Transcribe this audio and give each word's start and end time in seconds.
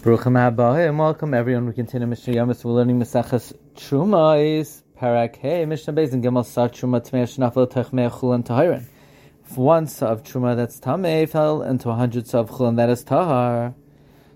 Bruchim 0.00 0.32
Abahim, 0.32 0.96
welcome 0.96 1.34
everyone. 1.34 1.66
We 1.66 1.74
continue 1.74 2.06
Mishnah 2.06 2.32
Yamis. 2.32 2.64
We're 2.64 2.72
learning 2.72 2.98
Mesachas 2.98 3.52
Truma 3.74 4.58
is 4.58 4.82
Parak 4.98 5.36
Hey 5.36 5.66
Mishnah 5.66 5.92
Beis 5.92 6.14
and 6.14 6.24
Gimel 6.24 6.46
Sa 6.46 6.68
Truma 6.68 7.06
Tmei 7.06 7.24
Shnafel 7.24 7.70
Tech 7.70 7.88
Chulan 7.88 8.42
Tahirin. 8.42 8.86
One 9.56 9.86
sa 9.86 10.06
of 10.06 10.22
Truma 10.22 10.56
that's 10.56 10.80
Tamei 10.80 11.28
fell 11.28 11.60
into 11.60 11.90
a 11.90 11.94
hundred 11.94 12.26
sa 12.26 12.38
of 12.38 12.48
Chulan 12.48 12.76
that 12.76 12.88
is 12.88 13.04
Tahar, 13.04 13.74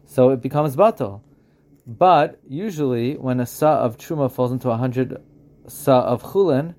so 0.05 0.29
it 0.29 0.43
becomes 0.43 0.77
Batal. 0.77 1.23
But 1.87 2.39
usually 2.47 3.17
when 3.17 3.41
a 3.41 3.47
sa 3.47 3.79
of 3.79 3.97
Truma 3.97 4.31
falls 4.31 4.53
into 4.53 4.69
a 4.69 4.77
hundred 4.77 5.17
sa 5.67 6.03
of 6.03 6.23
Chulan, 6.23 6.75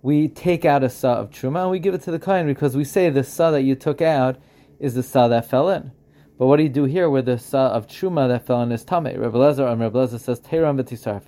we 0.00 0.28
take 0.28 0.64
out 0.64 0.84
a 0.84 0.90
sa 0.90 1.14
of 1.14 1.30
Truma 1.30 1.62
and 1.62 1.72
we 1.72 1.80
give 1.80 1.92
it 1.92 2.02
to 2.02 2.12
the 2.12 2.20
Kain 2.20 2.46
because 2.46 2.76
we 2.76 2.84
say 2.84 3.10
the 3.10 3.24
sa 3.24 3.50
that 3.50 3.62
you 3.62 3.74
took 3.74 4.00
out 4.00 4.36
is 4.78 4.94
the 4.94 5.02
sa 5.02 5.26
that 5.26 5.50
fell 5.50 5.68
in. 5.70 5.90
But 6.42 6.48
what 6.48 6.56
do 6.56 6.64
you 6.64 6.70
do 6.70 6.86
here 6.86 7.08
with 7.08 7.26
the 7.26 7.38
sa 7.38 7.68
of 7.68 7.86
truma 7.86 8.26
that 8.26 8.46
fell 8.46 8.56
on 8.56 8.70
his 8.70 8.82
tame? 8.82 9.04
Rebbe 9.04 9.38
Lezer 9.38 9.70
and 9.70 9.80
Rebbe 9.80 9.96
Lezer 9.96 10.18
says 10.18 10.40
teram 10.40 10.76
v'tisarf. 10.76 11.22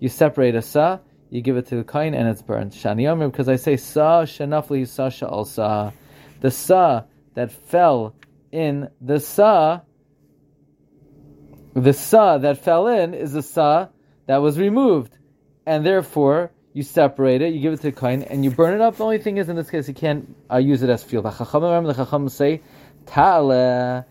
You 0.00 0.08
separate 0.08 0.54
a 0.54 0.62
sa, 0.62 1.00
you 1.28 1.42
give 1.42 1.58
it 1.58 1.66
to 1.66 1.76
the 1.76 1.84
kain, 1.84 2.14
and 2.14 2.26
it's 2.26 2.40
burned. 2.40 2.72
Shani 2.72 3.02
Yomer, 3.02 3.30
because 3.30 3.50
I 3.50 3.56
say 3.56 3.76
sa 3.76 4.24
shenafli 4.24 4.88
sa 4.88 5.10
sha'al 5.10 5.46
sa. 5.46 5.92
The 6.40 6.50
sa 6.50 7.04
that 7.34 7.52
fell 7.52 8.16
in 8.50 8.88
the 8.98 9.20
sa, 9.20 9.82
the 11.74 11.92
sa 11.92 12.38
that 12.38 12.56
fell 12.56 12.86
in 12.86 13.12
is 13.12 13.34
the 13.34 13.42
sa 13.42 13.88
that 14.24 14.38
was 14.38 14.58
removed, 14.58 15.18
and 15.66 15.84
therefore 15.84 16.50
you 16.72 16.82
separate 16.82 17.42
it, 17.42 17.52
you 17.52 17.60
give 17.60 17.74
it 17.74 17.82
to 17.82 17.90
the 17.90 17.92
kain, 17.92 18.22
and 18.22 18.42
you 18.42 18.50
burn 18.50 18.72
it 18.72 18.80
up. 18.80 18.96
The 18.96 19.04
only 19.04 19.18
thing 19.18 19.36
is, 19.36 19.50
in 19.50 19.56
this 19.56 19.68
case, 19.68 19.86
you 19.86 19.92
can't 19.92 20.34
uh, 20.50 20.56
use 20.56 20.82
it 20.82 20.88
as 20.88 21.04
fuel. 21.04 21.24
The 21.24 21.30
chacham 21.30 22.30
say 22.30 22.62
ta'ale 23.04 24.06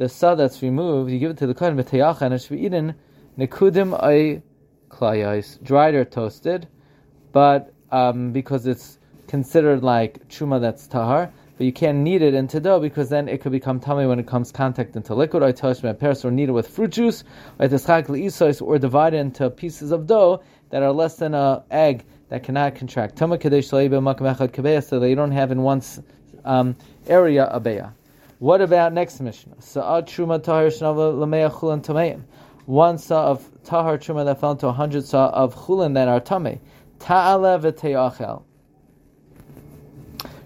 the 0.00 0.08
sa 0.08 0.34
that's 0.34 0.62
removed, 0.62 1.10
you 1.10 1.18
give 1.18 1.30
it 1.30 1.36
to 1.36 1.46
the 1.46 1.52
kohen 1.52 1.76
v'teyacha, 1.76 2.22
and 2.22 2.32
it 2.32 2.40
should 2.40 2.56
be 2.56 2.64
eaten 2.64 2.94
nekudim 3.38 3.92
ay 4.02 4.40
klayais, 4.88 5.62
dried 5.62 5.94
or 5.94 6.06
toasted, 6.06 6.66
but 7.32 7.74
um, 7.92 8.32
because 8.32 8.66
it's 8.66 8.98
considered 9.26 9.82
like 9.82 10.26
chuma 10.28 10.58
that's 10.58 10.86
tahar, 10.86 11.30
but 11.58 11.66
you 11.66 11.72
can't 11.72 11.98
knead 11.98 12.22
it 12.22 12.32
into 12.32 12.58
dough 12.60 12.80
because 12.80 13.10
then 13.10 13.28
it 13.28 13.42
could 13.42 13.52
become 13.52 13.78
tummy 13.78 14.06
when 14.06 14.18
it 14.18 14.26
comes 14.26 14.50
contact 14.50 14.96
into 14.96 15.14
liquid, 15.14 15.42
or 15.42 15.52
touch 15.52 15.82
pears, 15.82 16.24
or 16.24 16.30
knead 16.30 16.48
it 16.48 16.52
with 16.52 16.66
fruit 16.66 16.92
juice, 16.92 17.22
it 17.58 17.70
is 17.70 18.62
or 18.62 18.78
divide 18.78 19.12
it 19.12 19.18
into 19.18 19.50
pieces 19.50 19.90
of 19.90 20.06
dough 20.06 20.42
that 20.70 20.82
are 20.82 20.92
less 20.92 21.16
than 21.16 21.34
an 21.34 21.60
egg 21.70 22.06
that 22.30 22.42
cannot 22.42 22.74
contract. 22.74 23.16
Tama 23.16 23.36
kadesh 23.36 23.68
so 23.68 23.76
that 23.76 25.08
you 25.10 25.14
don't 25.14 25.32
have 25.32 25.52
in 25.52 25.60
one 25.60 25.82
um, 26.46 26.74
area 27.06 27.44
a 27.52 27.60
beya. 27.60 27.92
What 28.40 28.60
about 28.62 28.92
next 28.94 29.20
Mishnah? 29.20 29.56
Truma. 29.56 30.40
One 32.64 32.96
sa 32.96 33.26
of 33.26 33.46
tahar 33.64 33.98
truma 33.98 34.24
that 34.24 34.40
fell 34.40 34.52
into 34.52 34.66
a 34.66 34.72
hundred 34.72 35.04
sa 35.04 35.28
of 35.28 35.54
chulin 35.54 35.92
that 35.92 36.08
are 36.08 36.20
tame. 36.20 36.58
Ta'ale 37.00 37.58
v'te'achel. 37.58 38.44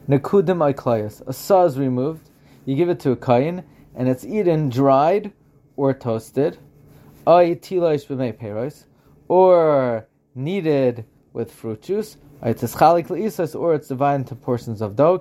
Nekudim 0.09 0.75
aiklayas. 0.75 1.23
A 1.28 1.33
sa 1.33 1.67
is 1.67 1.78
removed. 1.78 2.28
You 2.64 2.75
give 2.75 2.89
it 2.89 2.98
to 3.01 3.12
a 3.12 3.17
kain, 3.17 3.62
and 3.95 4.08
it's 4.08 4.25
eaten 4.25 4.70
dried 4.70 5.33
or 5.77 5.95
toasted. 5.95 6.58
Ay 7.25 7.55
tilaish 7.55 8.08
b'mei 8.08 8.33
peros. 8.33 8.86
Or 9.29 10.08
kneaded 10.36 11.05
with 11.33 11.53
fruit 11.53 11.83
juice. 11.83 12.17
Or 12.42 12.48
it's 12.48 12.61
divided 13.89 14.17
into 14.17 14.34
portions 14.34 14.83
of 14.83 14.97
dough. 14.97 15.20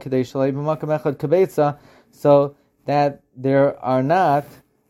So 2.16 2.56
that 2.86 3.22
there 3.36 3.80
are 3.84 4.04
not 4.04 4.46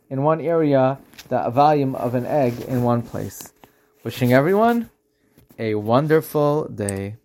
in 0.10 0.24
one 0.24 0.42
area 0.42 1.00
the 1.30 1.50
volume 1.50 1.96
of 1.96 2.16
an 2.16 2.26
egg 2.26 2.60
in 2.68 2.84
one 2.84 3.02
place. 3.02 3.54
Wishing 4.04 4.34
everyone 4.34 4.90
a 5.58 5.76
wonderful 5.76 6.68
day. 6.68 7.16